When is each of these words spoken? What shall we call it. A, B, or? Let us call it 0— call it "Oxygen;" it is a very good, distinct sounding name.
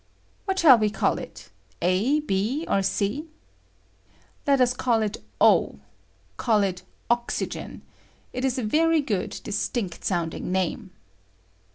What 0.45 0.57
shall 0.57 0.79
we 0.79 0.89
call 0.89 1.19
it. 1.19 1.51
A, 1.79 2.21
B, 2.21 2.65
or? 2.67 2.81
Let 4.47 4.59
us 4.59 4.73
call 4.73 5.03
it 5.03 5.17
0— 5.39 5.79
call 6.37 6.63
it 6.63 6.81
"Oxygen;" 7.11 7.83
it 8.33 8.43
is 8.43 8.57
a 8.57 8.63
very 8.63 9.01
good, 9.01 9.39
distinct 9.43 10.03
sounding 10.03 10.51
name. 10.51 10.89